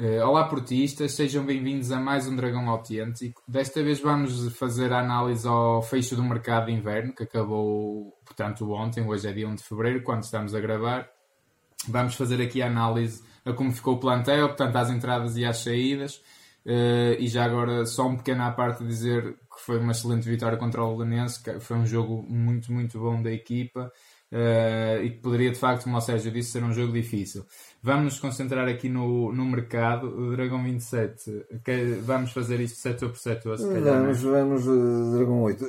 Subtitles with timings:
[0.00, 3.42] Uh, olá portistas, sejam bem-vindos a mais um Dragão Autêntico.
[3.46, 8.72] Desta vez vamos fazer a análise ao fecho do mercado de inverno, que acabou, portanto,
[8.72, 11.06] ontem, hoje é dia 1 de Fevereiro, quando estamos a gravar.
[11.86, 15.58] Vamos fazer aqui a análise a como ficou o plantel, portanto, às entradas e às
[15.58, 16.14] saídas.
[16.64, 20.56] Uh, e já agora, só um pequeno à parte dizer que foi uma excelente vitória
[20.56, 23.92] contra o Belenense, que foi um jogo muito, muito bom da equipa.
[24.32, 27.44] Uh, e que poderia de facto, como o Sérgio disse, ser um jogo difícil.
[27.82, 30.06] Vamos nos concentrar aqui no, no mercado.
[30.06, 33.96] O Dragão 27, que, vamos fazer isto setor por setor, se calhar.
[33.96, 34.00] É?
[34.00, 35.64] Vamos, vamos, uh, Dragão 8.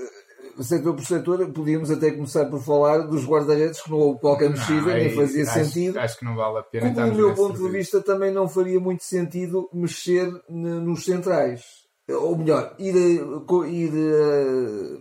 [0.60, 4.94] Setor por setor, podíamos até começar por falar dos guarda-redes, que não houve qualquer mexida,
[4.94, 5.98] nem fazia acho, sentido.
[5.98, 6.94] Acho que não vale a pena.
[6.94, 12.38] Como, do meu ponto de vista, também não faria muito sentido mexer nos centrais ou
[12.38, 13.92] melhor, ir, ir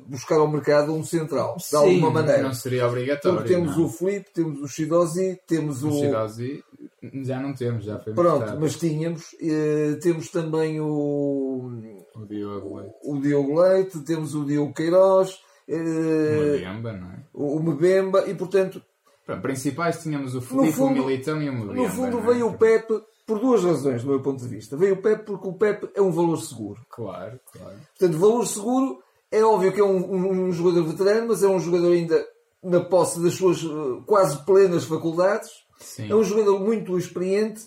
[0.06, 2.42] buscar ao mercado um central, de Sim, alguma maneira.
[2.42, 3.38] Não seria obrigatório.
[3.38, 3.84] Porque temos não.
[3.84, 5.88] o Felipe, temos o Shidozi, temos o.
[5.88, 8.60] O já não temos, já foi Pronto, mostrado.
[8.60, 9.32] mas tínhamos.
[9.34, 11.70] Uh, temos também o.
[12.14, 12.94] O Diogo Leite.
[13.04, 15.38] O Diogo Leite, temos o Diogo Queiroz.
[15.68, 17.24] Uh, o Mbemba, não é?
[17.32, 18.82] O, o Mbemba, e portanto.
[19.24, 21.74] Pronto, principais tínhamos o Felipe, fundo, o Militão e o Mbemba.
[21.74, 22.22] No fundo é?
[22.22, 23.00] veio o Pepe
[23.30, 24.76] por duas razões, do meu ponto de vista.
[24.76, 26.84] Veio o Pepe porque o Pepe é um valor seguro.
[26.90, 27.76] Claro, claro.
[27.96, 29.00] Portanto, valor seguro
[29.30, 32.26] é óbvio que é um, um, um jogador veterano, mas é um jogador ainda
[32.60, 35.48] na posse das suas uh, quase plenas faculdades.
[35.78, 36.10] Sim.
[36.10, 37.62] É um jogador muito experiente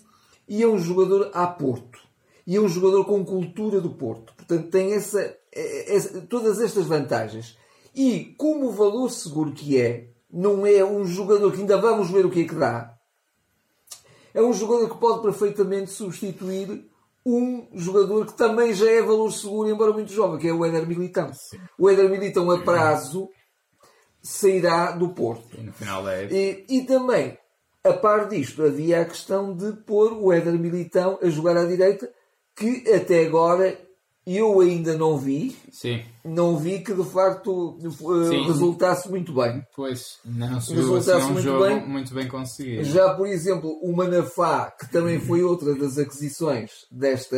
[0.50, 1.98] e é um jogador a Porto.
[2.46, 4.34] E é um jogador com cultura do Porto.
[4.36, 7.58] Portanto, tem essa, essa, todas estas vantagens.
[7.96, 12.30] E como valor seguro que é, não é um jogador que ainda vamos ver o
[12.30, 12.93] que é que dá,
[14.34, 16.90] é um jogador que pode perfeitamente substituir
[17.26, 20.86] um jogador que também já é valor seguro, embora muito jovem, que é o Éder
[20.86, 21.32] Militão.
[21.78, 23.30] O Éder Militão a prazo
[24.22, 25.58] sairá do Porto.
[25.58, 26.26] E no final é.
[26.26, 27.38] E, e também,
[27.84, 32.12] a par disto, havia a questão de pôr o Éder Militão a jogar à direita,
[32.56, 33.80] que até agora
[34.26, 35.56] eu ainda não vi.
[35.72, 36.02] Sim.
[36.24, 39.66] Não vi que de facto uh, resultasse muito bem.
[39.76, 41.88] Pois, não se resultasse assim, um muito jogo bem.
[41.88, 42.84] muito bem conseguido.
[42.86, 47.38] Já, por exemplo, o Manafá, que também foi outra das aquisições desta,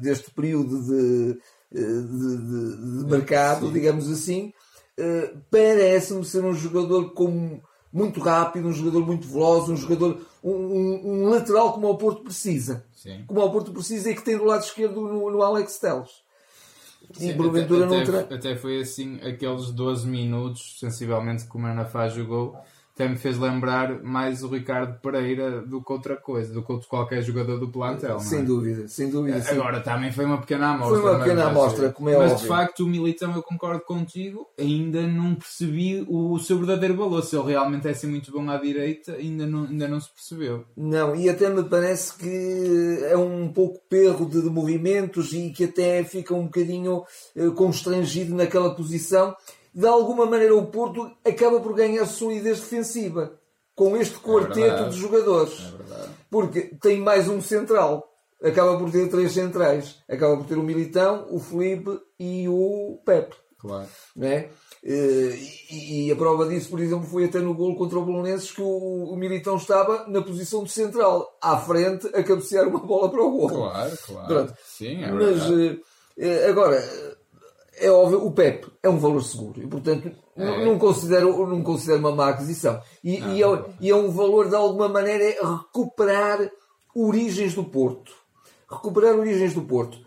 [0.00, 1.38] deste período de,
[1.72, 3.72] de, de, de mercado, Sim.
[3.72, 4.52] digamos assim,
[4.98, 7.60] uh, parece-me ser um jogador com
[7.92, 12.22] muito rápido, um jogador muito veloz, um jogador, um, um, um lateral como o Porto
[12.22, 12.84] precisa.
[12.94, 13.24] Sim.
[13.26, 16.22] Como o Porto precisa e que tem do lado esquerdo no, no Alex Teles.
[17.20, 18.20] E porventura até, não terá...
[18.20, 22.56] até foi assim, aqueles 12 minutos, sensivelmente, que o Manafá jogou,
[22.94, 27.22] até me fez lembrar mais o Ricardo Pereira do que outra coisa, do que qualquer
[27.22, 28.20] jogador do plantel.
[28.20, 28.42] Sem é?
[28.42, 29.40] dúvida, sem dúvida.
[29.40, 29.54] Sim.
[29.54, 31.00] Agora também foi uma pequena amostra.
[31.00, 32.42] Foi uma pequena amostra, como é Mas óbvio.
[32.42, 37.22] de facto o Militão, eu concordo contigo, ainda não percebi o seu verdadeiro valor.
[37.22, 40.66] Se ele realmente é assim muito bom à direita, ainda não, ainda não se percebeu.
[40.76, 45.64] Não, e até me parece que é um pouco perro de, de movimentos e que
[45.64, 47.04] até fica um bocadinho
[47.34, 49.34] eh, constrangido naquela posição
[49.74, 53.38] de alguma maneira o Porto acaba por ganhar solidez defensiva
[53.74, 55.72] com este quarteto é de jogadores.
[55.90, 58.08] É porque tem mais um central.
[58.42, 60.02] Acaba por ter três centrais.
[60.08, 63.36] Acaba por ter o Militão, o Felipe e o Pepe.
[63.58, 63.86] Claro.
[64.16, 64.48] Né?
[64.82, 68.60] E, e, a prova disso, por exemplo, foi até no gol contra o Bolonenses que
[68.60, 73.22] o, o, Militão estava na posição de central, à frente, a cabecear uma bola para
[73.22, 73.48] o gol.
[73.48, 74.52] Claro, claro.
[74.64, 75.40] Sim, é Mas
[76.18, 76.82] eh, agora
[77.76, 80.64] é óbvio, o PEP é um valor seguro e, portanto, é.
[80.64, 82.80] não, considero, não considero uma má aquisição.
[83.02, 86.50] E, não, e, é, e, é, um valor, de alguma maneira, é recuperar
[86.94, 88.12] origens do Porto.
[88.70, 89.98] Recuperar origens do Porto.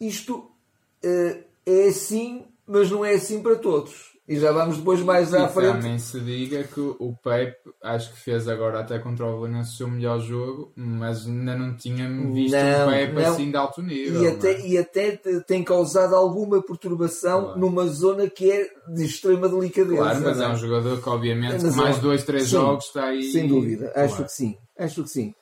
[0.00, 4.13] Isto uh, é assim, mas não é assim para todos.
[4.26, 5.74] E já vamos depois mais à frente.
[5.74, 9.76] Também se diga que o Pepe acho que fez agora até contra o Belenenses o
[9.76, 13.32] seu melhor jogo, mas ainda não tinha visto não, o Pepe não.
[13.32, 14.22] assim de alto nível.
[14.22, 14.66] E até, é?
[14.66, 17.60] e até tem causado alguma perturbação claro.
[17.60, 19.96] numa zona que é de extrema delicadeza.
[19.96, 20.44] Claro, mas é?
[20.44, 23.24] é um jogador que obviamente com mais dois, três sim, jogos está aí.
[23.24, 24.24] Sem dúvida, acho claro.
[24.24, 24.56] que sim.
[24.78, 25.34] Acho que sim.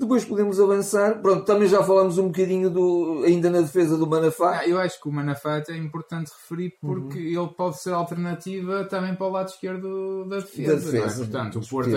[0.00, 1.20] Depois podemos avançar.
[1.20, 4.60] Pronto, também já falamos um bocadinho do, ainda na defesa do Manafá.
[4.60, 7.42] Ah, eu acho que o Manafá é importante referir porque uhum.
[7.42, 10.74] ele pode ser alternativa também para o lado esquerdo da defesa.
[10.74, 11.26] Da defesa é?
[11.26, 11.90] Portanto, o Porto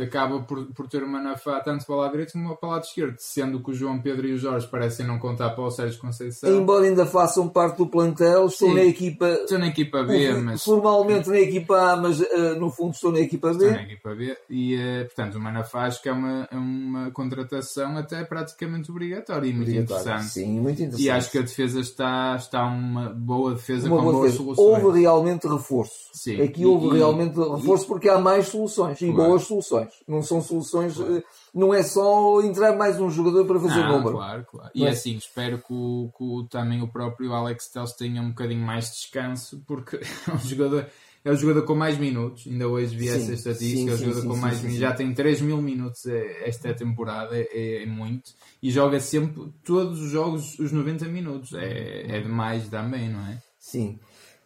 [0.00, 2.84] acaba por, por ter o Manafá tanto para o lado direito como para o lado
[2.84, 6.00] esquerdo, sendo que o João Pedro e o Jorge parecem não contar para o Sérgio
[6.00, 6.48] Conceição.
[6.48, 9.26] Embora ainda façam parte do plantel, estou Sim, na equipa.
[9.26, 10.62] Estou na equipa B, mas.
[10.62, 13.64] Formalmente na equipa A, mas uh, no fundo estou na equipa B.
[13.64, 17.10] Estou na equipa B e, uh, portanto, o Manafá acho que é uma, é uma
[17.10, 20.24] contratação contratação até praticamente obrigatória e muito interessante.
[20.26, 21.02] Sim, muito interessante.
[21.02, 24.44] E acho que a defesa está, está uma boa defesa Uma com boa boas defesa.
[24.54, 24.84] soluções.
[24.84, 25.92] Houve realmente reforço.
[26.12, 26.40] Sim.
[26.42, 29.30] Aqui E- houve e- realmente reforço porque há mais soluções e Claro.
[29.30, 29.88] boas soluções.
[30.06, 31.22] Não são soluções, eh,
[31.54, 34.16] não é só entrar mais um jogador para fazer Ah, número.
[34.16, 34.70] Claro, claro.
[34.74, 34.90] E Não é?
[34.90, 38.92] assim, espero que, o, que também o próprio Alex Telles tenha um bocadinho mais de
[38.96, 39.96] descanso, porque
[40.28, 40.86] é um jogador,
[41.28, 42.46] é o jogador com mais minutos.
[42.46, 44.80] Ainda hoje vi Sim, essa estatística, sim, é o jogador sim, com mais minutos.
[44.80, 48.32] Já tem 3 mil minutos eh, esta temporada, é, é muito.
[48.62, 51.52] E joga sempre todos os jogos os 90 minutos.
[51.52, 53.42] É, é demais também, não é?
[53.60, 53.98] Sim.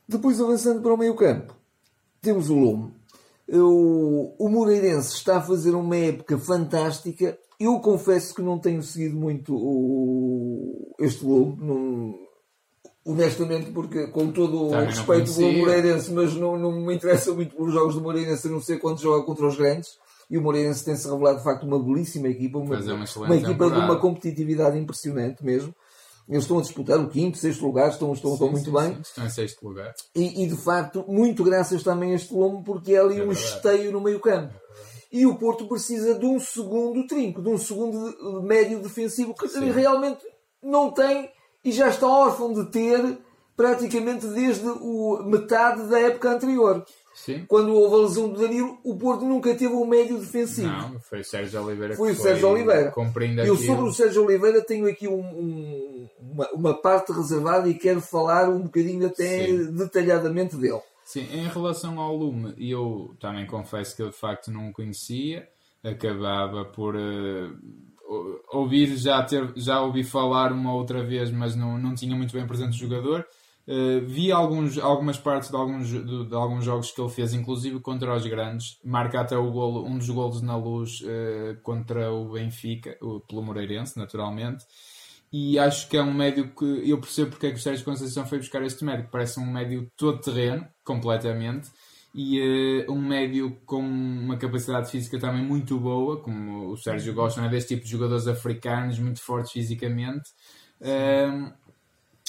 [0.08, 1.54] Depois avançando para o meio campo,
[2.20, 2.92] temos o Lume.
[3.48, 7.38] O, o Moreirense está a fazer uma época fantástica.
[7.60, 11.56] Eu confesso que não tenho seguido muito o, este Lume.
[11.60, 12.18] Não,
[13.04, 15.52] honestamente, porque com todo o Também não respeito pelo.
[15.52, 19.00] Moreirense, mas não, não me interessa muito pelos jogos do Moreirense, a não ser quando
[19.00, 19.90] joga contra os grandes.
[20.30, 23.70] E o Moreirense tem-se revelado de facto uma belíssima equipa, uma, Fazer uma uma equipa
[23.70, 25.74] de uma competitividade impressionante mesmo.
[26.28, 28.94] Eles estão a disputar o quinto, sexto lugar, estão, estão, estão Sim, muito sim, bem.
[28.94, 29.00] sim.
[29.02, 29.92] Estão em sexto lugar.
[30.14, 33.28] E, e, de facto, muito graças também a este Lombo, porque é ali É um
[33.28, 33.44] verdade.
[33.44, 34.54] esteio no meio campo.
[35.10, 40.22] E o Porto precisa de um segundo trinco, de um segundo médio defensivo que realmente
[40.62, 41.28] não tem
[41.64, 43.18] e já está órfão de ter
[43.56, 46.84] praticamente desde o metade da época anterior.
[47.14, 47.44] Sim.
[47.46, 50.66] Quando houve a lesão do Danilo, o Porto nunca teve um médio defensivo.
[50.68, 52.92] Não, foi o Sérgio Oliveira Foi que o Sérgio Oliveira.
[53.44, 58.00] Eu sobre o Sérgio Oliveira tenho aqui um- um- uma, uma parte reservada e quero
[58.00, 59.72] falar um bocadinho até Sim.
[59.76, 60.80] detalhadamente dele.
[61.04, 65.46] Sim, em relação ao Lume, eu também confesso que eu de facto não o conhecia,
[65.84, 67.50] acabava por ou-
[68.52, 72.46] ouvir, já, ter, já ouvi falar uma outra vez, mas não, não tinha muito bem
[72.46, 73.26] presente o jogador.
[73.66, 77.80] Eh, vi alguns, algumas partes de alguns, de, de alguns jogos que ele fez, inclusive
[77.80, 78.78] contra os grandes.
[78.84, 83.42] Marca até o golo, um dos golos na luz eh, contra o Benfica, o, pelo
[83.42, 84.64] Moreirense, naturalmente.
[85.32, 88.26] E acho que é um médio que eu percebo porque é que o Sérgio Conceição
[88.26, 91.70] foi buscar este médio, parece um médio todo terreno, completamente,
[92.14, 97.40] e eh, um médio com uma capacidade física também muito boa, como o Sérgio gosta,
[97.40, 97.50] não é?
[97.50, 100.30] deste tipo de jogadores africanos, muito fortes fisicamente.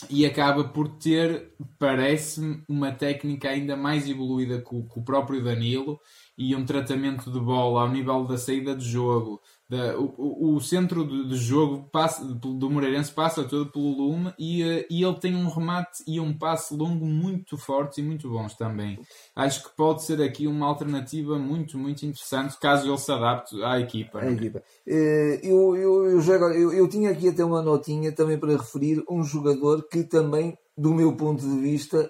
[0.10, 5.44] E acaba por ter, parece-me, uma técnica ainda mais evoluída que o, que o próprio
[5.44, 6.00] Danilo
[6.38, 9.40] e um tratamento de bola ao nível da saída de jogo.
[9.70, 14.62] Da, o, o- centro de, de jogo passa, do Moreirense passa todo pelo Lume e,
[14.62, 18.54] eh, e ele tem um remate e um passe longo muito fortes e muito bons
[18.56, 19.00] também.
[19.36, 23.80] Acho que pode ser aqui uma alternativa muito, muito interessante caso ele se adapte à
[23.80, 24.22] equipa.
[24.22, 24.32] é?
[24.32, 24.62] equipa.
[24.86, 28.58] Eh, Eu, eu, eu, já agora, eu, eu tinha aqui até uma notinha também para
[28.58, 32.10] referir um jogador que também, do meu ponto de vista,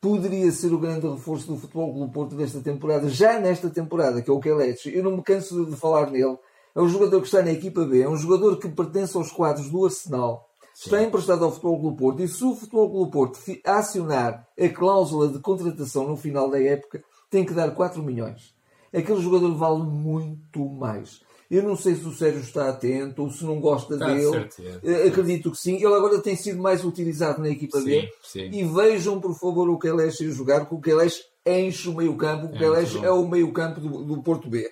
[0.00, 4.30] poderia ser o grande reforço do Futebol Clube Porto desta temporada, já nesta temporada, que
[4.30, 4.94] é o Kelechi.
[4.94, 6.38] Eu não me canso de falar nele.
[6.74, 9.68] É um jogador que está na equipa B, é um jogador que pertence aos quadros
[9.68, 10.48] do Arsenal.
[10.74, 15.28] Está emprestado ao Futebol Clube Porto e se o Futebol Clube Porto acionar a cláusula
[15.28, 18.54] de contratação no final da época, tem que dar 4 milhões.
[18.92, 21.20] Aquele jogador vale muito mais.
[21.50, 24.30] Eu não sei se o Sérgio está atento ou se não gosta Está de dele.
[24.30, 24.80] certeza.
[24.84, 25.74] Eh, Acredito que sim.
[25.76, 28.02] Ele agora tem sido mais utilizado na equipa B.
[28.22, 28.50] Sim, sim.
[28.52, 32.46] E vejam, por favor, o Kelechi a jogar, porque o Kelechi enche o meio campo.
[32.46, 34.70] O É é o meio campo do, do Porto B.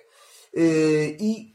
[0.55, 1.53] Eh, e,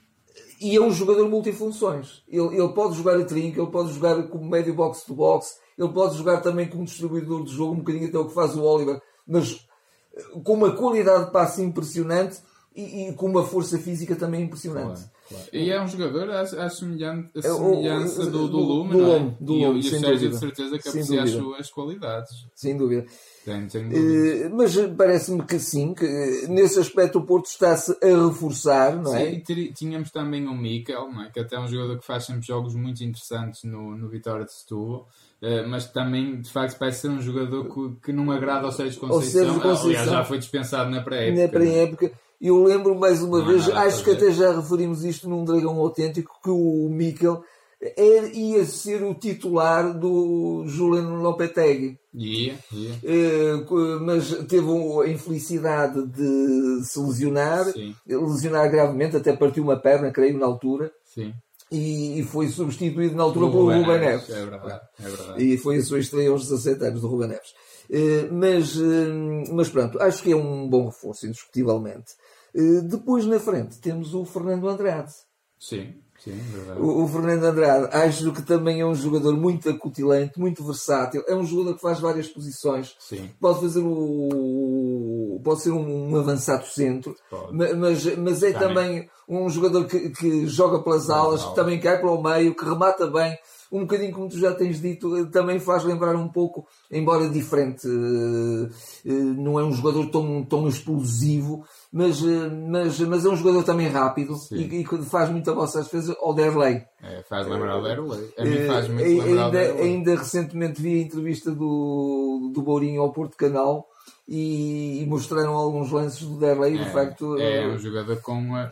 [0.61, 2.23] e é um jogador multifunções.
[2.29, 6.43] Ele, ele pode jogar a trinca, ele pode jogar como médio box-to-box, ele pode jogar
[6.43, 9.67] também como distribuidor de jogo, um bocadinho até o que faz o Oliver, mas
[10.15, 12.39] eh, com uma qualidade de passe impressionante
[12.77, 15.01] e, e com uma força física também impressionante.
[15.01, 15.45] Claro, claro.
[15.53, 19.05] E é um jogador à, à É, semelhança o- do, do do- Lume, do não
[19.13, 19.19] é?
[19.19, 21.31] Lume, do e, o- Lume, e o sem Sérgio de certeza que Sem aprecia as
[21.31, 22.47] suas qualidades.
[22.55, 23.07] Sem dúvida.
[23.45, 24.47] Tem, tem dúvida.
[24.47, 29.15] Eh, mas parece-me que sim, que eh, nesse aspecto o Porto está-se a reforçar, não
[29.15, 29.31] é?
[29.31, 31.31] Sim, e tínhamos também o Mikel, é?
[31.31, 34.53] que até é um jogador que faz sempre jogos muito interessantes no, no Vitória de
[34.55, 35.07] Setúbal,
[35.43, 38.99] eh, mas também de facto parece ser um jogador que, que não agrada ao Sérgio
[39.03, 39.43] Ao Conceição.
[39.45, 39.91] Sérgio Conceição.
[39.91, 41.43] Aliás, já foi dispensado na pré-época.
[41.43, 42.13] Na pré-época.
[42.47, 45.79] Eu lembro mais uma Não há vez, acho que até já referimos isto num Dragão
[45.79, 47.43] Autêntico, que o Mikel
[47.81, 51.99] era, ia ser o titular do Juliano Lopetegui.
[52.15, 52.55] Ia.
[53.03, 59.77] Eh, co- mas teve a infelicidade de se lesionar, Sim, lesionar gravemente, até partiu uma
[59.77, 61.33] perna, creio, na altura, sim.
[61.73, 64.31] e, e foi substituído na altura pelo Ruben Neves.
[64.31, 65.43] É verdade, é verdade.
[65.45, 67.55] E foi a sua estreia aos 17 anos do Ruben Neves.
[67.91, 72.13] Eh, mas, eh, mas pronto, acho que é um bom reforço, indiscutivelmente.
[72.55, 75.13] Eh, depois na frente temos o Fernando Andrade.
[75.59, 76.81] Sim, sim, verdade.
[76.81, 81.25] O, o Fernando Andrade acho que também é um jogador muito acutilante, muito versátil.
[81.27, 82.95] É um jogador que faz várias posições.
[83.01, 87.53] Sim, Pode fazer o pode ser um, um avançado centro, Pode.
[87.53, 92.11] mas, mas é também um jogador que, que joga pelas alas, que também cai para
[92.11, 93.37] o meio, que remata bem.
[93.75, 97.89] Um bocadinho como tu já tens dito, eh, também faz lembrar um pouco, embora diferente,
[97.89, 98.69] eh,
[99.05, 103.89] eh, não é um jogador tão, tão explosivo, mas, mas, mas é um jogador também
[103.89, 104.59] rápido Sim.
[104.59, 106.85] e, que faz muita vossa às vezes ao Derlei.
[107.03, 108.33] É, faz lembrar o Derlei.
[108.39, 113.03] A mim faz muito lembrar o ainda, ainda recentemente vi a entrevista do, do Bourinho
[113.03, 113.89] ao Porto Canal
[114.27, 118.57] e, e mostraram alguns lances do Derlei, de facto, é eh, um jogador com.
[118.57, 118.71] eh,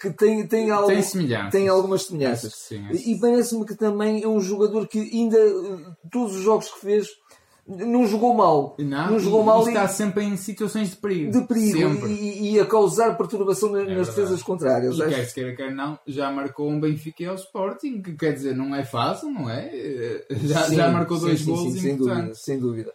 [0.00, 1.50] que tem, tem, algo, Tem semelhanças.
[1.52, 2.54] tem algumas semelhanças.
[2.54, 5.78] Sim, acho E parece-me que também é um jogador que ainda, eh,
[6.10, 7.06] todos os jogos que fez,
[7.68, 8.74] não jogou mal.
[8.80, 11.30] Não, jogou e- mal e e- está sempre em situações de perigo.
[11.32, 14.08] de perigo e, e a causar perturbação na- nas verdade.
[14.08, 14.96] defesas contrárias.
[14.96, 18.14] E Acho- quer se queira, quer não, já marcou um Benfica e ao Sporting, que
[18.14, 19.70] quer dizer, não é fácil, não é?
[20.30, 22.92] Já, Sim, já marcou sim, dois sim, gols sim, sem dúvida, sem dúvida.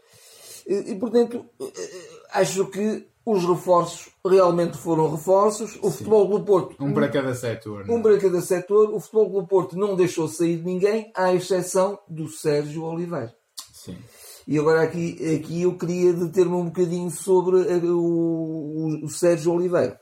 [0.67, 5.77] E, portanto, eh, acho que os reforços realmente foram reforços.
[5.82, 7.89] O Futebol do Porto, Um para cada setor.
[7.89, 12.00] um para cada setor, o Futebol do Porto não deixou sair de ninguém, à exceção
[12.08, 13.34] do Sérgio Oliveira.
[13.74, 13.98] Sim.
[14.46, 19.53] E agora aqui, aqui eu queria deter-me um bocadinho sobre eh, o, o- o Sérgio
[19.53, 20.00] Oliveira.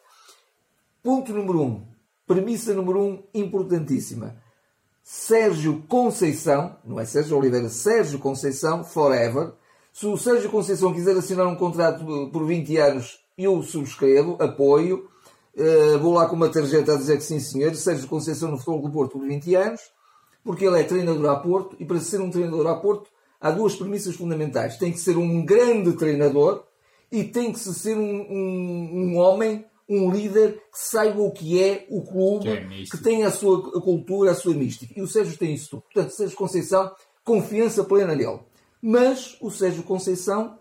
[1.03, 1.85] Ponto número um.
[2.25, 4.35] Premissa número um, importantíssima.
[5.03, 9.53] Sérgio Conceição, não é Sérgio Oliveira, Sérgio Conceição, forever.
[9.93, 15.07] Se o Sérgio Conceição quiser assinar um contrato por 20 anos, eu subscrevo, apoio.
[15.55, 17.75] Eh, vou lá com uma tarjeta a dizer que sim, senhor.
[17.75, 19.81] Sérgio Conceição no Futebol do Porto por 20 anos,
[20.43, 23.75] porque ele é treinador a Porto e para ser um treinador a Porto há duas
[23.75, 24.77] premissas fundamentais.
[24.77, 26.63] Tem que ser um grande treinador
[27.11, 31.61] e tem que se ser um, um- um homem, um líder que saiba o que
[31.61, 34.93] é o clube, Que é que tem a sua cultura, a sua mística.
[34.97, 35.81] E o Sérgio tem isso tudo.
[35.93, 36.89] Portanto, Sérgio Conceição,
[37.25, 38.39] confiança plena nele.
[38.81, 40.57] Mas o Sérgio Conceição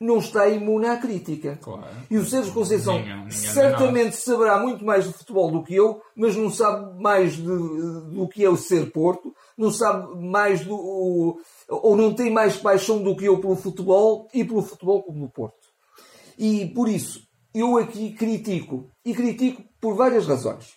[0.00, 1.58] não está imune à crítica.
[1.62, 1.86] Claro.
[2.10, 6.02] E o Sérgio Conceição Ninguém- ninguém certamente saberá muito mais de futebol do que eu,
[6.16, 11.38] mas não sabe mais de- do que é o ser Porto, não sabe mais do.
[11.68, 15.30] ou não tem mais paixão do que eu pelo futebol e pelo futebol como do
[15.30, 15.68] Porto.
[16.36, 17.22] E por isso,
[17.54, 18.90] eu aqui critico.
[19.04, 20.74] E critico por várias razões.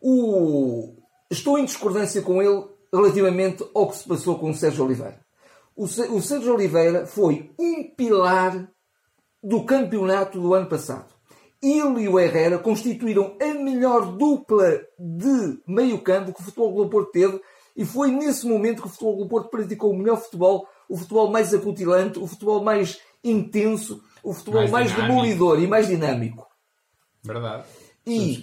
[0.00, 0.94] O...
[1.30, 5.20] Estou em discordância com ele relativamente ao que se passou com o Sérgio Oliveira.
[5.74, 8.68] O, Sé- o Sérgio Oliveira foi um pilar
[9.42, 11.06] do campeonato do ano passado.
[11.62, 16.88] Ele e o Herrera constituíram a melhor dupla de meio campo que o Futebol Clube
[16.88, 17.40] do Porto teve
[17.76, 20.96] e foi nesse momento que o Futebol Clube do Porto praticou o melhor futebol, o
[20.96, 26.46] futebol mais acutilante, o futebol mais intenso, o futebol Mais mais, demolidor e mais dinâmico.
[27.22, 27.64] Verdade.
[28.04, 28.34] E-.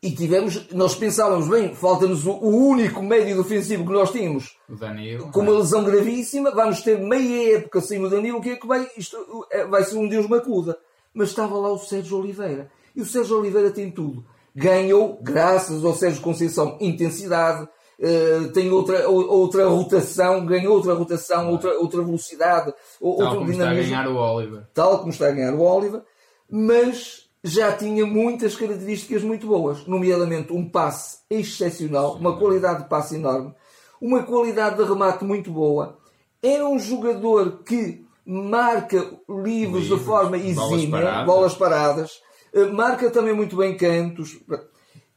[0.00, 4.76] E tivemos, nós pensávamos, bem, falta-nos o, o único médio defensivo que nós tínhamos O
[4.76, 5.32] Danilo.
[5.32, 8.66] com uma lesão gravíssima, vamos ter meia época sem o Danilo, o que é que
[8.66, 8.88] vai?
[8.96, 9.16] Isto
[9.50, 10.78] é, vai ser um Deus macuda.
[11.12, 12.70] Mas estava lá o Sérgio Oliveira.
[12.94, 14.24] E o Sérgio Oliveira tem tudo.
[14.54, 17.66] Ganhou, graças ao Sérgio Conceição, intensidade,
[18.00, 23.50] eh, tem outra, ou- outra rotação, ganhou outra rotação, outra, outra velocidade, Tal outro como
[23.50, 24.62] está a dinamismo ganhar o Oliver.
[24.72, 26.02] tal como está a ganhar o Oliver,
[26.50, 33.14] mas já tinha muitas características muito boas, nomeadamente um passe excepcional, uma qualidade de passe
[33.14, 33.54] enorme,
[34.00, 35.98] uma qualidade de remate muito boa.
[36.42, 41.26] Era um jogador que marca livros, de Livros, forma bolas exímia, paradas.
[41.26, 44.38] bolas paradas, eh, marca também muito bem cantos.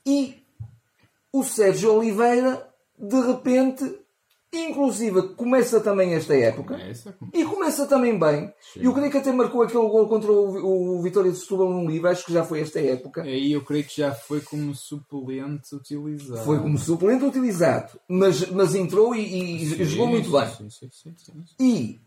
[0.05, 0.41] E
[1.33, 4.00] o Sérgio Oliveira, de repente,
[4.53, 6.75] inclusive, começa também esta época.
[6.75, 8.53] Essa, E começa também bem.
[8.73, 8.81] Sim.
[8.83, 12.09] Eu creio que até marcou aquele gol contra o, o Vitória de Setúbal num livro,
[12.09, 13.21] acho que já foi esta época.
[13.23, 16.43] Aí eu creio que já foi como suplente utilizado.
[16.43, 20.69] Foi como suplente utilizado, mas, mas entrou e, e Sim, jogou muito bem.
[20.69, 21.15] Sim.
[21.57, 21.99] E,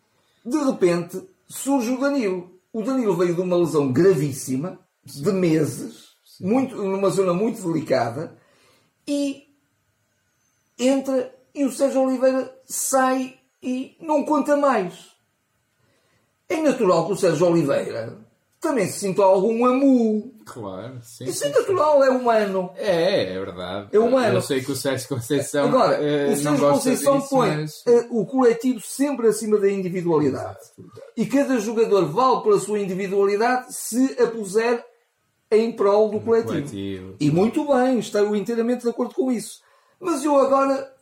[0.44, 2.52] de repente, surge o Danilo.
[2.72, 8.36] O Danilo veio de uma lesão gravíssima, de meses, muito, numa zona muito delicada,
[9.06, 9.44] e
[10.78, 15.14] entra e o Sérgio Oliveira sai e não conta mais.
[16.48, 18.18] É natural que o Sérgio Oliveira
[18.64, 20.34] também se sinta algum amu.
[20.46, 21.24] Claro, sim.
[21.24, 22.70] Isso sim, é natural, é humano.
[22.76, 23.88] É, é verdade.
[23.92, 24.36] É humano.
[24.36, 27.82] Eu sei que o Sérgio Conceição Agora, eh, o não Sérgio Conceição disso, põe mas...
[27.86, 30.60] eh, o coletivo sempre acima da individualidade.
[31.16, 34.84] E cada jogador vale pela sua individualidade se a puser
[35.50, 36.52] em prol do coletivo.
[36.52, 37.16] coletivo.
[37.20, 39.60] E muito bem, estou inteiramente de acordo com isso.
[40.00, 40.93] Mas eu agora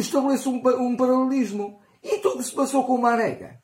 [0.00, 1.78] estabeleço um, um paralelismo.
[2.02, 3.58] E o que se passou com o Marega?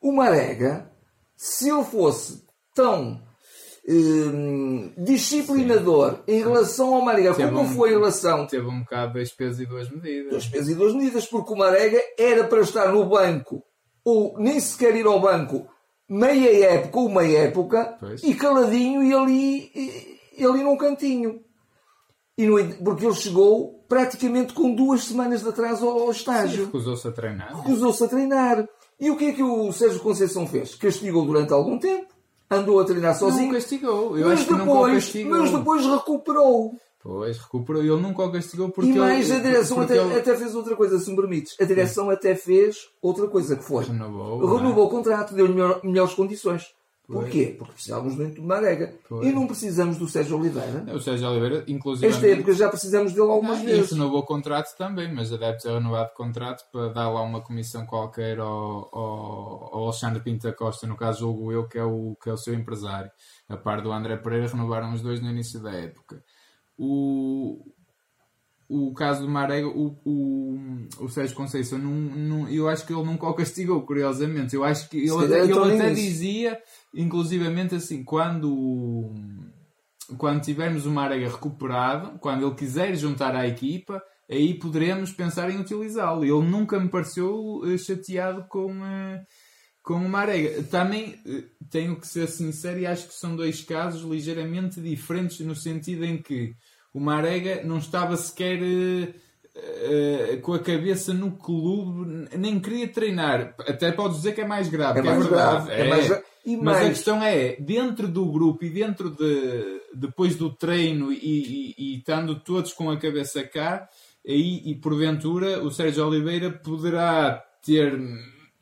[0.00, 0.90] O Marega,
[1.36, 2.44] se ele fosse
[2.74, 3.20] tão
[3.88, 9.14] hum, disciplinador em relação ao Marega, Teve como um- foi em relação Teve um bocado
[9.14, 10.30] dois pesos e duas medidas.
[10.30, 13.62] duas pesos e duas medidas, porque o Marega era para estar no banco,
[14.04, 15.66] ou nem sequer ir ao banco,
[16.08, 18.22] meia época ou uma época Pois.
[18.22, 21.40] e caladinho e ali, e- ali num cantinho.
[22.38, 26.64] E no porque ele chegou praticamente com duas semanas de atraso ao, estágio.
[26.64, 27.54] Recusou-se a treinar.
[27.58, 28.66] Recusou-se a treinar.
[28.98, 30.74] E o que é que o Sérgio Conceição fez?
[30.74, 32.06] Castigou durante algum tempo,
[32.50, 34.16] andou a treinar Não sozinho, o castigou.
[34.16, 35.38] Eu mas, acho que nunca depois, castigou.
[35.38, 36.72] mas depois recuperou.
[37.02, 37.82] Pois, recuperou.
[37.82, 40.74] Ele nunca o castigou porque e mais, ele, a direção até, ele até fez outra
[40.74, 41.54] coisa, se me permites.
[41.60, 43.84] A direção até fez outra coisa que foi.
[43.84, 44.38] renovou.
[44.40, 44.56] não é?
[44.56, 46.64] Renovou o contrato, deu-lhe melhor- melhores condições.
[47.06, 47.54] Porquê?
[47.58, 48.94] Porque precisávamos muito de Marega.
[49.08, 49.26] Pois.
[49.26, 50.84] E não precisamos do Sérgio Oliveira.
[50.94, 52.06] O Sérgio Oliveira, inclusive.
[52.06, 53.90] Esta época já precisamos dele algumas E vezes.
[53.92, 57.42] renovou o contrato também, mas já deve ter renovado o contrato para dar lá uma
[57.42, 61.84] comissão qualquer ao, ao, ao Alexandre Pinto da Costa, no caso julgo eu, que é,
[61.84, 63.10] o, que é o seu empresário.
[63.48, 66.22] A par do André Pereira, renovaram os dois no início da época.
[66.78, 67.62] O,
[68.72, 70.58] o caso do Marega, o, o,
[71.00, 74.54] o Sérgio Conceição, não, não, eu acho que ele nunca o castigou, curiosamente.
[74.54, 76.58] Eu acho que ele, ele nem até dizia,
[76.94, 79.12] inclusivamente assim, quando
[80.18, 85.60] quando tivermos o Marega recuperado, quando ele quiser juntar à equipa, aí poderemos pensar em
[85.60, 86.24] utilizá-lo.
[86.24, 89.22] Ele nunca me pareceu eh, chateado com, eh,
[89.82, 90.62] com o Marega.
[90.64, 95.54] Também eh, tenho que ser sincero e acho que são dois casos ligeiramente diferentes no
[95.54, 96.54] sentido em que
[96.94, 99.14] o Marega não estava sequer eh,
[99.54, 103.54] eh, com a cabeça no clube, nem queria treinar.
[103.60, 105.66] Até podes dizer que é mais grave, É que mais é verdade.
[105.66, 109.80] grave, é mais e Mas a mais- questão é, dentro do grupo e dentro de
[109.94, 113.88] depois do treino e, e, e estando todos com a cabeça cá,
[114.26, 117.96] aí e porventura o Sérgio Oliveira poderá ter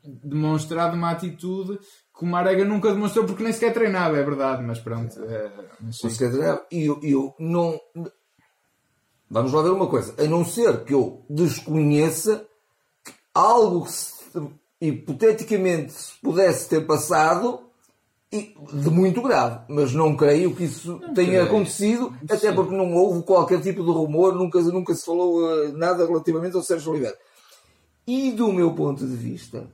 [0.03, 1.79] demonstrado uma atitude
[2.17, 5.19] que o Marega nunca demonstrou porque nem sequer treinava, é verdade, mas pronto.
[5.23, 6.07] é, mas sim.
[6.71, 7.79] E eu, eu não.
[9.31, 10.13] Vamos lá ver uma coisa.
[10.21, 12.45] A não ser que eu desconheça
[13.03, 14.11] que algo que se,
[14.81, 17.61] hipoteticamente se pudesse ter passado
[18.31, 19.61] e- de muito grave.
[19.69, 21.43] Mas não creio que isso tenha creio.
[21.43, 26.05] acontecido, até porque não houve qualquer tipo de rumor, nunca, nunca se falou eh, nada
[26.05, 27.17] relativamente ao Sérgio Oliveira.
[28.05, 29.69] E do meu ponto de vista,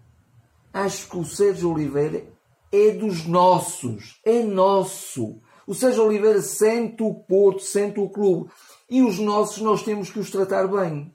[0.74, 2.24] acho que o Sérgio Oliveira
[2.72, 5.40] é dos nossos, é nosso.
[5.66, 8.52] O Sérgio Oliveira sente o Porto, sente o clube.
[8.90, 11.14] E os nossos nós temos que os tratar bem.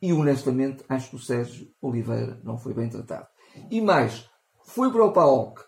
[0.00, 3.26] E honestamente acho que o Sérgio Oliveira não foi bem tratado.
[3.70, 4.28] E mais,
[4.64, 5.62] foi para o PAOK.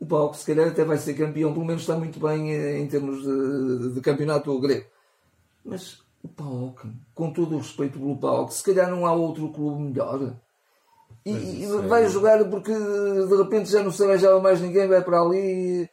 [0.00, 2.88] O PAOK se calhar até vai ser campeão, pelo menos está muito bem eh, em
[2.88, 4.86] termos de, de campeonato grego.
[5.64, 9.80] Mas o PAOK, com todo o respeito pelo PAOK, se calhar não há outro clube
[9.80, 10.34] melhor.
[11.24, 15.02] E, e é- vai jogar porque de repente já não se arranjava mais ninguém, vai
[15.02, 15.88] para ali.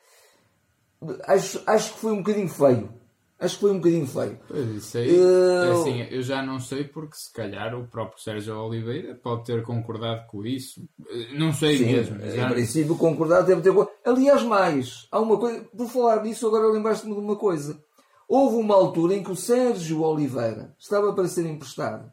[1.26, 2.99] Acho, acho que foi um bocadinho feio.
[3.40, 4.38] Acho que foi um bocadinho feio.
[4.48, 8.22] Pois, isso aí, Eu- é assim, eu já não sei porque se calhar o próprio
[8.22, 10.82] Sérgio Oliveira pode ter concordado com isso.
[11.10, 12.22] Eh, Não sei Sim, mesmo.
[12.22, 13.74] em já- princípio, concordar deve ter.
[14.06, 15.62] Aliás, mais, há uma coisa.
[15.76, 17.82] Por falar nisso, agora lembraste-me de uma coisa.
[18.28, 22.12] Houve uma altura em que o Sérgio Oliveira estava para ser emprestado.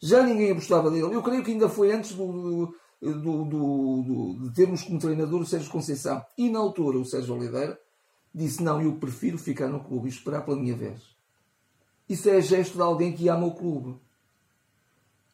[0.00, 1.14] Já ninguém apostava dele.
[1.14, 3.44] Eu creio que ainda foi antes do, do, do-
[4.02, 6.22] do- de termos como treinador o Sérgio Conceição.
[6.36, 7.78] E na altura, o Sérgio Oliveira
[8.34, 11.00] disse: Não, eu prefiro ficar no clube e esperar pela minha vez.
[12.08, 13.96] Isso é gesto de alguém que ama o clube.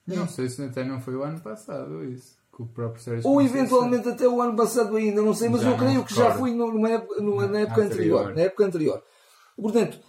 [0.06, 2.38] Não sei se até não foi o ano passado isso.
[2.54, 5.70] Que o próprio Sérgio Ou eventualmente até o ano passado ainda, não sei, mas Já
[5.70, 8.18] eu creio que já foi numa época, numa- na época Anterior.
[8.20, 8.34] anterior.
[8.36, 9.02] Na época anterior.
[9.56, 10.00] Portanto,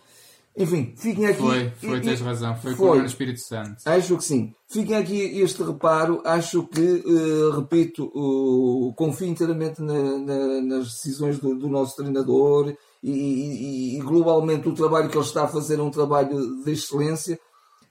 [0.57, 1.41] enfim, fiquem aqui.
[1.41, 2.55] Foi, foi, e- tens e- razão.
[2.57, 3.01] Foi, foi.
[3.01, 3.77] o Espírito Santo.
[3.85, 4.53] Acho que sim.
[4.67, 6.21] Fiquem aqui este reparo.
[6.25, 12.73] Acho que, eh, repito, o- confio inteiramente na- na- nas decisões do, do nosso treinador
[13.03, 17.39] e, e- globalmente o trabalho que ele está a fazer é um trabalho de excelência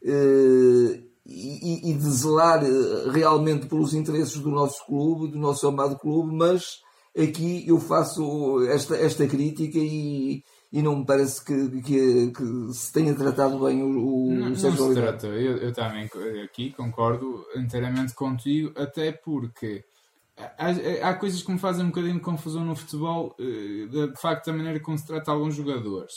[0.03, 5.99] e, e- e de zelar eh, realmente pelos interesses do nosso clube, do nosso amado
[5.99, 6.79] clube, mas
[7.17, 12.93] aqui eu faço esta, esta crítica e, e não me parece que, que- que se
[12.93, 15.27] tenha tratado bem o, o Não, não se trata.
[15.27, 16.09] Eu, eu também
[16.45, 19.85] aqui concordo inteiramente contigo, até porque
[20.37, 24.21] há, há coisas que me fazem um bocadinho de confusão no futebol, eh, de, de
[24.21, 26.13] facto, da maneira como se trata alguns jogadores.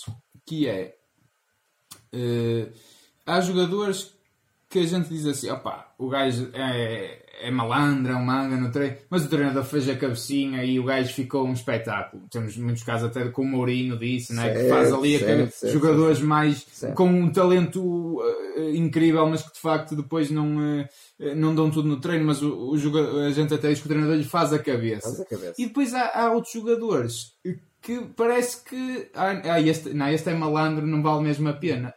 [0.45, 0.95] Que é.
[2.11, 2.71] eh,
[3.25, 4.13] há jogadores
[4.69, 8.71] que a gente diz assim: opá, o gajo é, é malandro, é um manga no
[8.71, 12.23] treino, mas o treinador fez a cabecinha e o gajo ficou um espetáculo.
[12.31, 15.51] Temos muitos casos até com o Mourinho disse, né, que Certo, faz ali a certo,
[15.51, 16.65] certo, jogadores mais
[16.95, 18.21] com um talento
[18.57, 20.61] eh, incrível, mas que de facto depois não,
[21.19, 23.85] eh, não dão tudo no treino, mas o, o joga- a gente até diz que
[23.85, 25.07] o treinador lhe faz a cabeça.
[25.09, 25.53] Faz a cabeça.
[25.57, 27.33] E depois há, há outros jogadores
[27.81, 31.93] que parece que ah, ah, este, não, este é malandro, não vale mesmo a pena.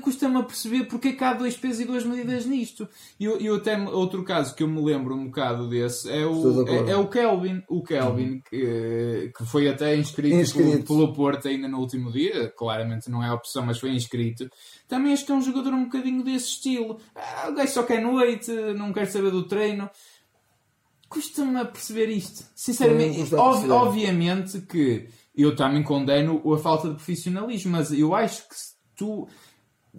[0.00, 2.88] Custa-me a perceber porque é que há dois pesos e duas medidas nisto.
[3.18, 6.66] E eu, eu até outro caso que eu me lembro um bocado desse é o,
[6.66, 7.62] é, é, o Kelvin.
[7.68, 10.86] O Kelvin, que, que foi até inscrito, inscrito.
[10.86, 14.48] Pelo, pelo Porto ainda no último dia, claramente não é opção, mas foi inscrito.
[14.88, 16.98] Também acho que é um jogador um bocadinho desse estilo.
[17.14, 19.88] Ah, o gajo só quer noite, não quer saber do treino.
[21.08, 22.44] Custa-me a perceber isto.
[22.54, 28.54] Sinceramente, ob obviamente que eu também condeno a falta de profissionalismo, mas eu acho que
[28.56, 29.28] se tu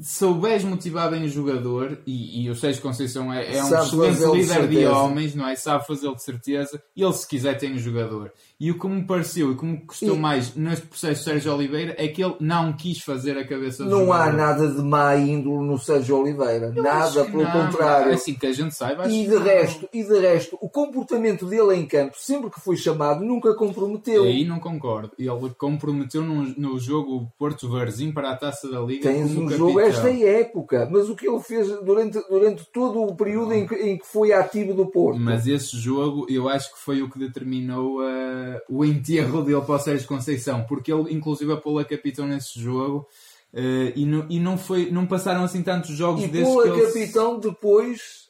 [0.02, 4.68] souberes motivar bem o jogador, e, e o Sérgio Conceição é, é um excelente líder
[4.68, 5.56] de, de, homens, não é?
[5.56, 8.32] Sabe fazê-lo de certeza, e ele se quiser tem um jogador.
[8.60, 10.20] E o que me pareceu e como me custou e...
[10.20, 14.00] mais neste processo Sérgio Oliveira é que ele não quis fazer a cabeça do Não
[14.00, 14.22] jogador.
[14.22, 18.12] há nada de má índole no Sérgio Oliveira, Eu nada, pelo não, contrário.
[18.12, 19.08] É assim que a gente saiba.
[19.08, 23.24] E de, resto, e de resto, o comportamento dele em campo, sempre que foi chamado,
[23.24, 24.24] nunca comprometeu.
[24.24, 25.12] Aí não concordo.
[25.20, 29.08] Ele comprometeu no, no jogo Porto Varzim para a taça da Liga.
[29.08, 33.54] Tens um jogo esta época, mas o que ele fez durante, durante todo o período
[33.54, 35.20] em que, em que foi ativo do Porto.
[35.20, 39.76] Mas esse jogo eu acho que foi o que determinou a o enterro dele para
[39.76, 43.08] o Sérgio Conceição, porque ele inclusive apolou a capitão nesse jogo
[43.54, 46.54] uh, e, não, e não, foi, não passaram assim tantos jogos e desses.
[46.54, 48.28] E capitão depois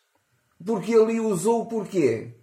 [0.64, 2.34] porque ele usou o porquê?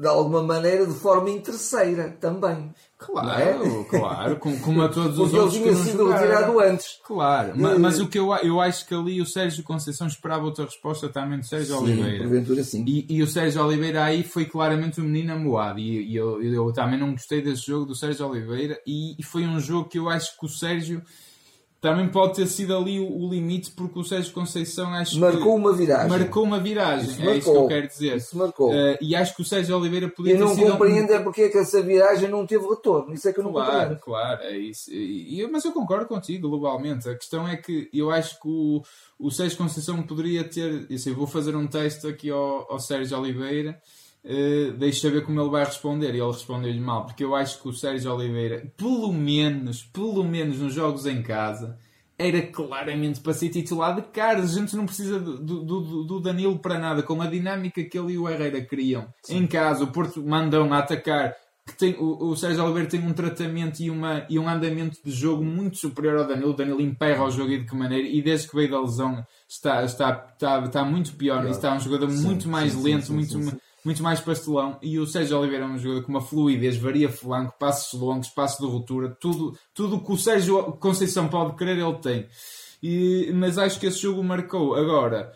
[0.00, 2.72] de alguma maneira de forma interesseira também.
[3.00, 3.84] Claro, é?
[3.84, 7.00] claro, como, a todos os outros que não sido retirado antes.
[7.02, 10.66] Claro, mas, mas, o que eu, eu acho que ali o Sérgio Conceição esperava outra
[10.66, 12.18] resposta também do Sérgio sim, Oliveira.
[12.18, 12.84] Porventura sim.
[12.86, 15.78] E, e, o Sérgio Oliveira aí foi claramente o um menino amoado.
[15.78, 18.78] E, e eu, eu, também não gostei desse jogo do Sérgio Oliveira.
[18.86, 21.02] E, e foi um jogo que eu acho que o Sérgio
[21.80, 25.72] também pode ter sido ali o, o limite, porque o Sérgio Conceição acho marcou uma
[25.72, 26.08] viragem.
[26.08, 27.38] Marcou uma viragem, isso é marcou.
[27.38, 28.16] isso que eu quero dizer.
[28.16, 28.70] Isso marcou.
[28.70, 30.72] Uh, e acho que o Sérgio Oliveira podia ter não sido.
[30.72, 31.14] compreendo um...
[31.14, 33.14] é porque é que essa viragem não teve retorno.
[33.14, 34.00] Isso é que eu não claro, compreendo.
[34.00, 34.92] Claro, é isso.
[34.92, 37.08] E, mas eu concordo contigo globalmente.
[37.08, 38.82] A questão é que eu acho que o,
[39.18, 40.86] o Sérgio Conceição poderia ter.
[40.90, 43.80] Eu sei, vou fazer um teste aqui ao, ao Sérgio Oliveira
[44.22, 46.14] Uh, deixa ver como ele vai responder.
[46.14, 50.58] E ele respondeu-lhe mal, porque eu acho que o Sérgio Oliveira, pelo menos, pelo menos
[50.58, 51.78] nos jogos em casa,
[52.20, 54.54] era claramente para ser titular de Carlos.
[54.54, 57.02] A gente não precisa do, do, do, Danilo para nada.
[57.02, 59.38] Com a dinâmica que ele e o Herrera criam Sim.
[59.38, 61.34] em casa, o Porto mandam a atacar.
[61.66, 65.10] Que tem, o, o Sérgio Oliveira tem um tratamento e, uma, e um andamento de
[65.10, 66.50] jogo muito superior ao Danilo.
[66.50, 68.06] O Danilo emperra o jogo e de que maneira.
[68.06, 71.40] E desde que veio da lesão está, está, está, está muito pior.
[71.40, 71.50] pior.
[71.50, 74.78] Está um jogador sim, muito mais sim, lento, muito muito mais pastelão.
[74.82, 78.62] E o Sérgio Oliveira é um jogador com uma fluidez, varia flanco, passos longos, passo
[78.62, 82.26] de ruptura, tudo tudo que o Sérgio Conceição pode querer, ele tem.
[82.82, 84.74] E, mas acho que esse jogo marcou.
[84.74, 85.32] Agora,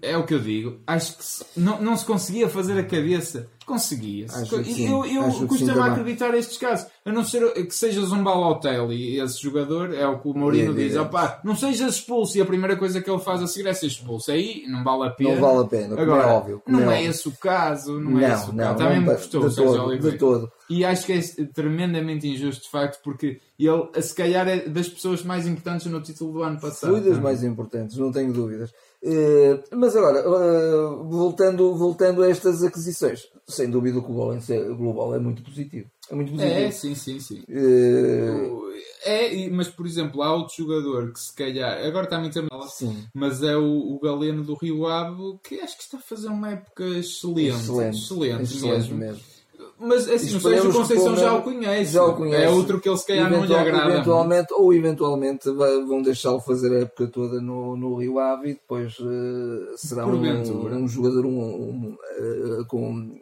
[0.00, 3.48] é o que eu digo, acho que se, não, não se conseguia fazer a cabeça.
[3.64, 4.84] Conseguia-se.
[4.84, 6.86] Eu, eu costumo acreditar estes casos.
[7.04, 10.72] A não ser que sejas um balotel e esse jogador é o que o Mourinho
[10.72, 12.38] diz: opá, não sejas expulso.
[12.38, 14.30] E a primeira coisa que ele faz a seguir é ser expulso.
[14.30, 15.34] Aí não vale a pena.
[15.34, 16.62] Não vale a pena, é Agora, é óbvio.
[16.66, 17.98] Não é, é esse o caso.
[17.98, 18.78] Não, não é esse o não, caso.
[18.78, 20.12] Também me gostou o Sérgio Oliveira.
[20.12, 20.52] De todo.
[20.70, 21.20] E acho que é
[21.52, 26.32] tremendamente injusto, de facto, porque ele, se calhar, é das pessoas mais importantes no título
[26.32, 26.92] do ano passado.
[26.92, 28.70] Foi das mais importantes, não tenho dúvidas.
[29.02, 35.14] Uh, mas agora, uh, voltando, voltando a estas aquisições, sem dúvida que o balanço global
[35.14, 35.88] é muito positivo.
[36.12, 36.58] É muito positivo.
[36.58, 37.42] É, sim, sim, sim.
[37.48, 38.70] Uh...
[39.04, 43.04] É, mas por exemplo, há outro jogador que se calhar, agora está muito sim.
[43.12, 46.50] mas é o, o Galeno do Rio Ave que acho que está a fazer uma
[46.50, 47.48] época excelente.
[47.48, 48.98] Excelente, excelente, excelente mesmo.
[48.98, 49.32] mesmo.
[49.78, 51.92] Mas assim, não sei se o Conceição já o conhece.
[51.92, 52.44] Já o conhece.
[52.44, 53.92] É outro que ele se calhar Eventual, não lhe agrada.
[53.92, 58.96] Eventualmente, ou eventualmente vão deixá-lo fazer a época toda no, no Rio Ave e depois
[59.00, 63.20] uh, será um, um, jogador um, um, uh, com,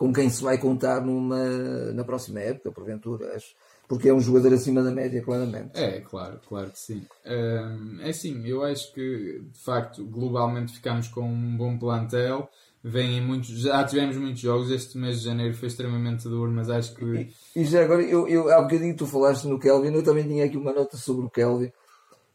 [0.00, 3.36] com quem se vai contar numa, na próxima época, porventura.
[3.36, 3.54] Acho
[3.86, 5.72] porque é um jogador acima da média, claramente.
[5.74, 7.04] É, claro, claro que sim.
[7.24, 12.48] é assim, eu acho que de facto globalmente ficamos com um bom plantel
[12.82, 16.94] vêm muitos, já tivemos muitos jogos, este mês de janeiro foi extremamente duro, mas acho
[16.94, 17.04] que.
[17.04, 20.46] E, e já agora, eu, eu, há bocadinho tu falaste no Kelvin, eu também tinha
[20.46, 21.70] aqui uma nota sobre o Kelvin.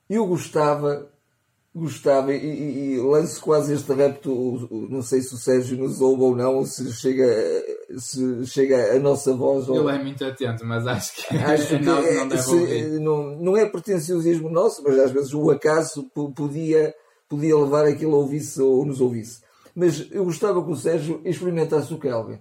[0.08, 1.12] Eu gostava,
[1.76, 6.24] gostava, e, e, e lanço quase este repto, não sei se o Sérgio nos ouve
[6.24, 7.28] ou não, ou se chega,
[7.98, 9.68] se chega a nossa voz.
[9.68, 9.90] Ele ou...
[9.90, 13.66] é muito atento, mas acho que, acho que não, é, não, se, não, não é
[13.66, 16.94] pretenciosismo nosso, mas às vezes o acaso podia,
[17.28, 21.94] podia levar aquilo a ouvisse ou nos ouvisse mas eu gostava que o Sérgio experimentasse
[21.94, 22.40] o Kelvin.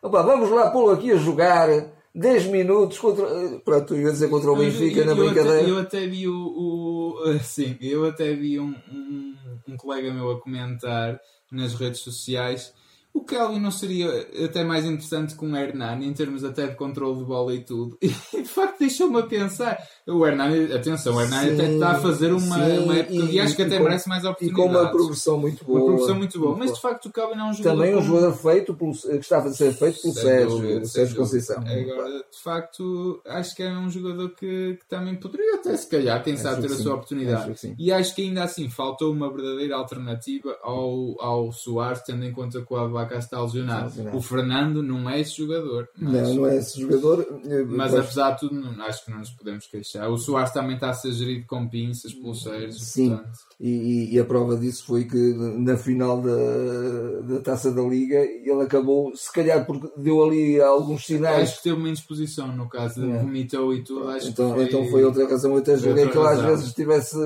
[0.00, 1.68] Opa, vamos lá pô-lo aqui a jogar
[2.16, 3.26] 10 minutos contra.
[3.62, 5.60] Pronto, eu ia dizer contra o Benfica eu, eu, na brincadeira.
[5.60, 6.34] Até, eu até vi o.
[6.34, 9.34] o sim, eu até vi um, um,
[9.68, 11.20] um, colega meu a comentar
[11.52, 12.72] nas redes sociais.
[13.16, 14.08] O Kelly não seria
[14.44, 17.98] até mais interessante com o Hernani em termos até de controle de bola e tudo.
[18.36, 19.78] E de facto deixou-me a pensar.
[20.06, 23.40] O Hernani, atenção, o Hernani até está a fazer uma, sim, uma época e, e
[23.40, 24.64] acho que até com, merece mais oportunidades.
[24.64, 25.78] E com uma progressão muito boa.
[25.78, 26.56] Uma progressão muito boa.
[26.56, 27.76] Mas de facto o Kelly não é um jogador.
[27.76, 28.08] Também um como...
[28.08, 31.56] jogador feito pelo, que estava a ser feito pelo Sérgio, dúvida, Sérgio Conceição.
[31.56, 36.22] Agora, de facto, acho que é um jogador que, que também poderia até se calhar,
[36.22, 37.50] quem sabe, ter a sua oportunidade.
[37.50, 42.32] Acho e acho que ainda assim faltou uma verdadeira alternativa ao, ao Soares, tendo em
[42.32, 43.92] conta que o Abaca está lesionado.
[44.12, 45.88] O Fernando não é esse jogador.
[45.96, 47.26] Mas, não, não é esse jogador.
[47.68, 48.04] Mas pois...
[48.04, 50.10] apesar de tudo, não, acho que não nos podemos queixar.
[50.10, 52.82] O Soares também está a ser gerido com pinças, pulseiros.
[52.82, 53.10] Sim.
[53.10, 53.46] Portanto...
[53.58, 58.60] E, e, a prova disso foi que na final da, da taça da Liga ele
[58.60, 61.44] acabou, se calhar porque deu ali alguns sinais.
[61.44, 63.18] Acho que teve uma indisposição no caso, é.
[63.18, 64.10] vomitou e tudo.
[64.10, 64.64] Acho então, foi...
[64.64, 65.52] então foi outra razão.
[65.52, 67.16] Eu até julguei que ele às vezes tivesse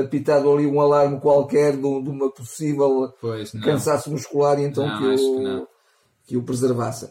[0.00, 4.98] apitado ali um alarme qualquer de, de uma possível pois, cansaço muscular e então não,
[4.98, 5.66] que, o, que,
[6.26, 7.08] que o preservasse.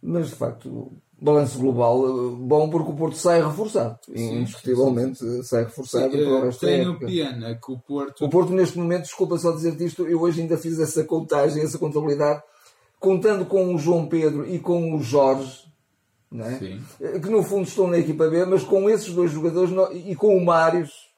[0.00, 3.98] Mas de facto balanço global bom porque o Porto sai reforçado.
[4.04, 8.24] Sim, Indiscutivelmente sim, sai reforçado sim, para o resto Tenho pena que o Porto.
[8.24, 11.78] O Porto, neste momento, desculpa só dizer isto, eu hoje ainda fiz essa contagem, essa
[11.78, 12.42] contabilidade,
[13.00, 15.64] contando com o João Pedro e com o Jorge.
[16.34, 17.18] É?
[17.18, 20.44] Que no fundo estão na equipa B, mas com esses dois jogadores e com o
[20.44, 21.08] Mários,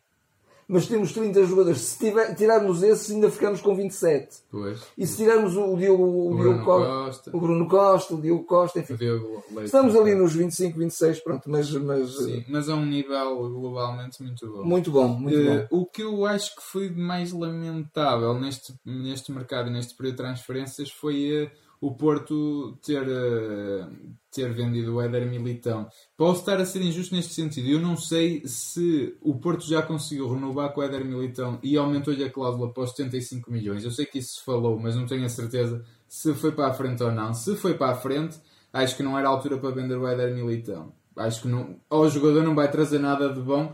[0.68, 1.80] mas temos 30 jogadores.
[1.80, 4.36] Se tiver, tirarmos esses, ainda ficamos com 27.
[4.50, 4.82] Pois.
[4.98, 8.80] E se tirarmos o, Diogo, o, o Diogo Costa, o Bruno Costa, o Diogo Costa,
[8.80, 8.96] enfim.
[8.96, 11.72] Diogo Leite, estamos ali nos 25, 26, pronto, mas.
[11.72, 14.62] mas Sim, mas a um nível globalmente muito bom.
[14.62, 15.80] Muito bom, muito uh, bom.
[15.80, 20.90] O que eu acho que foi mais lamentável neste, neste mercado, neste período de transferências,
[20.90, 21.44] foi.
[21.44, 23.90] Uh, o Porto ter, uh,
[24.30, 25.88] ter vendido o Éder Militão.
[26.16, 27.68] Posso estar a ser injusto neste sentido.
[27.68, 32.24] Eu não sei se o Porto já conseguiu renovar com o Éder Militão e aumentou-lhe
[32.24, 33.84] a cláusula para os 75 milhões.
[33.84, 36.74] Eu sei que isso se falou, mas não tenho a certeza se foi para a
[36.74, 37.32] frente ou não.
[37.34, 38.38] Se foi para a frente,
[38.72, 40.92] acho que não era a altura para vender o Éder Militão.
[41.16, 43.72] Acho que não, ou o jogador não vai trazer nada de bom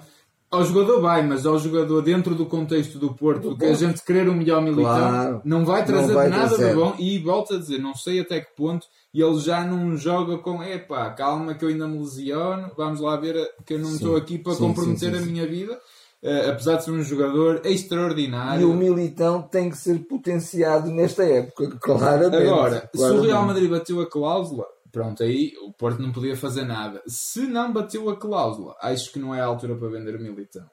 [0.55, 4.03] ao jogador vai, mas ao jogador dentro do contexto do Porto, do que a gente
[4.03, 5.41] querer um melhor militão, claro.
[5.45, 6.71] não vai trazer não vai nada trazer.
[6.71, 6.95] de bom.
[6.99, 11.11] E volto a dizer, não sei até que ponto ele já não joga com epá,
[11.11, 14.55] calma que eu ainda me lesiono, vamos lá ver que eu não estou aqui para
[14.55, 15.79] sim, comprometer sim, a minha vida.
[16.23, 18.63] Uh, apesar de ser um jogador extraordinário.
[18.63, 22.49] E o Militão tem que ser potenciado nesta época, claramente.
[22.49, 22.97] Agora, claramente.
[22.97, 24.65] se o Real Madrid bateu a cláusula,
[24.95, 27.03] Pronto, aí o Porto não podia fazer nada.
[27.05, 30.65] Se não bateu a cláusula, acho que não é a altura para vender o Militão.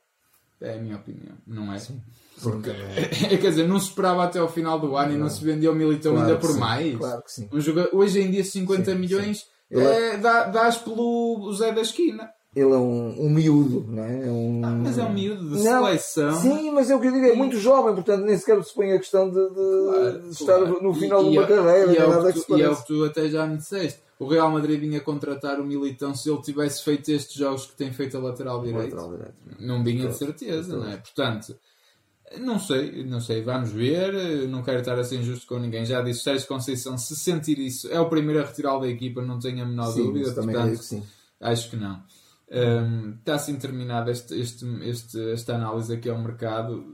[0.61, 1.79] É a minha opinião, não é?
[1.79, 1.99] Sim.
[2.39, 2.69] Porque,
[3.31, 3.35] é.
[3.35, 5.13] quer dizer, não se esperava até ao final do ano claro.
[5.13, 6.59] e não se vendeu o Militão claro ainda por sim.
[6.59, 6.97] mais.
[6.99, 7.49] Claro que sim.
[7.51, 9.79] Um jogador, hoje em dia, 50 sim, milhões sim.
[9.79, 12.29] É, dá, dás pelo Zé da esquina.
[12.53, 14.27] Ele é um, um miúdo, não é?
[14.27, 14.61] é um...
[14.63, 16.41] Ah, mas é um miúdo de não, seleção.
[16.41, 18.91] Sim, mas é o que eu digo, é muito jovem, portanto nem sequer se põe
[18.91, 20.83] a questão de, de, claro, de estar claro.
[20.83, 21.93] no final e, de uma e, carreira.
[21.93, 24.27] E, é nada que tu, e é o que tu até já me disseste o
[24.27, 28.15] Real Madrid vinha contratar o Militão se ele tivesse feito estes jogos que tem feito
[28.15, 28.95] a lateral direito.
[28.95, 29.33] Lateral direito.
[29.59, 30.97] Não vinha de certeza, não é?
[30.97, 31.57] Portanto,
[32.37, 34.47] não sei, não sei, vamos ver.
[34.47, 35.87] Não quero estar assim injusto com ninguém.
[35.87, 39.39] Já disse, Sérgio Conceição, se sentir isso, é o primeiro a retirá-lo da equipa, não
[39.39, 40.31] tenho a menor sim, dúvida.
[40.31, 41.03] Portanto, que
[41.41, 42.03] acho que não.
[42.51, 46.93] Um, está assim terminada este, este, este, esta análise aqui ao mercado.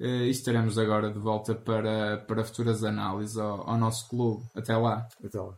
[0.00, 4.42] Uh, estaremos agora de volta para, para futuras análises ao, ao nosso clube.
[4.54, 5.06] Até lá.
[5.22, 5.54] Até lá.